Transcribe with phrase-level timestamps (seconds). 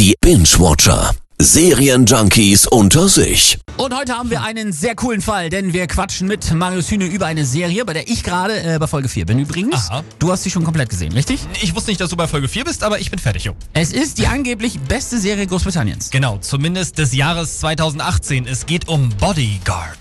[0.00, 1.10] Die Binge-Watcher.
[1.38, 3.58] Serienjunkies unter sich.
[3.76, 7.26] Und heute haben wir einen sehr coolen Fall, denn wir quatschen mit Marius Hühne über
[7.26, 9.90] eine Serie, bei der ich gerade äh, bei Folge 4 bin übrigens.
[9.90, 10.02] Aha.
[10.18, 11.40] Du hast sie schon komplett gesehen, richtig?
[11.60, 13.52] Ich wusste nicht, dass du bei Folge 4 bist, aber ich bin fertig, jo.
[13.74, 16.08] Es ist die angeblich beste Serie Großbritanniens.
[16.08, 18.46] Genau, zumindest des Jahres 2018.
[18.46, 19.98] Es geht um Bodyguard.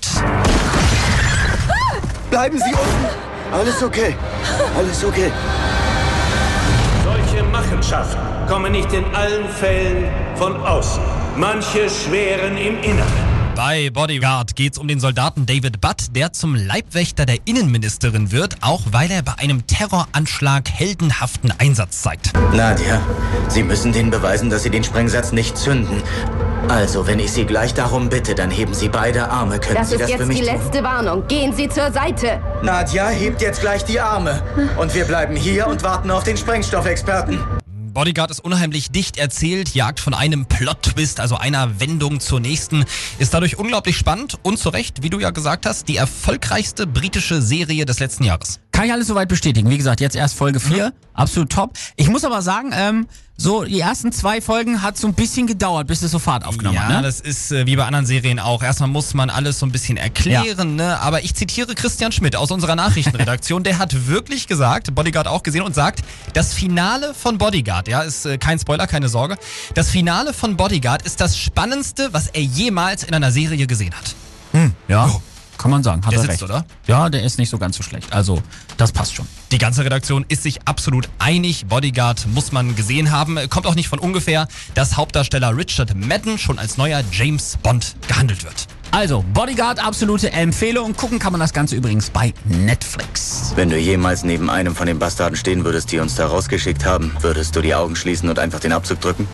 [2.29, 3.52] Bleiben Sie unten.
[3.52, 4.16] Alles okay.
[4.77, 5.29] Alles okay.
[7.52, 10.05] Machenschaften kommen nicht in allen Fällen
[10.36, 11.02] von außen.
[11.36, 13.29] Manche schweren im Inneren.
[13.59, 18.79] Bei Bodyguard geht's um den Soldaten David Butt, der zum Leibwächter der Innenministerin wird, auch
[18.91, 22.32] weil er bei einem Terroranschlag heldenhaften Einsatz zeigt.
[22.54, 23.01] Nadja,
[23.49, 26.01] Sie müssen denen beweisen, dass Sie den Sprengsatz nicht zünden.
[26.69, 29.60] Also, wenn ich Sie gleich darum bitte, dann heben Sie beide Arme.
[29.60, 30.55] Können Das Sie ist das für jetzt mich die tun?
[30.55, 31.27] letzte Warnung.
[31.27, 32.41] Gehen Sie zur Seite.
[32.63, 34.41] Nadja, hebt jetzt gleich die Arme.
[34.77, 37.39] Und wir bleiben hier und warten auf den Sprengstoffexperten.
[37.94, 42.86] Bodyguard ist unheimlich dicht erzählt, jagt von einem Plot-Twist, also einer Wendung zur nächsten,
[43.17, 47.41] ist dadurch unglaublich spannend und zu Recht, wie du ja gesagt hast, die erfolgreichste britische
[47.41, 48.59] Serie des letzten Jahres.
[48.80, 49.69] Kann ich alles soweit bestätigen.
[49.69, 50.94] Wie gesagt, jetzt erst Folge 4.
[51.13, 51.73] Absolut top.
[51.97, 55.88] Ich muss aber sagen, ähm, so die ersten zwei Folgen hat so ein bisschen gedauert,
[55.88, 56.95] bis es so Fahrt aufgenommen ja, hat.
[56.95, 57.02] Ne?
[57.02, 58.63] das ist äh, wie bei anderen Serien auch.
[58.63, 60.97] Erstmal muss man alles so ein bisschen erklären, ne?
[61.02, 65.63] aber ich zitiere Christian Schmidt aus unserer Nachrichtenredaktion, der hat wirklich gesagt, Bodyguard auch gesehen
[65.63, 66.00] und sagt,
[66.31, 69.38] das Finale von Bodyguard, ja, ist äh, kein Spoiler, keine Sorge,
[69.73, 74.16] das Finale von Bodyguard ist das Spannendste, was er jemals in einer Serie gesehen hat.
[74.88, 75.09] ja,
[75.59, 76.03] kann man sagen.
[76.03, 76.43] Hat Der er sitzt, recht.
[76.43, 76.65] oder?
[76.88, 78.11] Ja, der ist nicht so ganz so schlecht.
[78.11, 78.41] Also,
[78.77, 79.27] das passt schon.
[79.52, 81.67] Die ganze Redaktion ist sich absolut einig.
[81.67, 83.38] Bodyguard muss man gesehen haben.
[83.49, 88.43] Kommt auch nicht von ungefähr, dass Hauptdarsteller Richard Madden schon als neuer James Bond gehandelt
[88.43, 88.67] wird.
[88.91, 90.95] Also, Bodyguard, absolute Empfehlung.
[90.95, 93.51] Gucken kann man das Ganze übrigens bei Netflix.
[93.55, 97.11] Wenn du jemals neben einem von den Bastarden stehen würdest, die uns da rausgeschickt haben,
[97.21, 99.27] würdest du die Augen schließen und einfach den Abzug drücken?